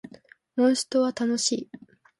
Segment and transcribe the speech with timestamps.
[0.55, 1.69] モンストは楽しい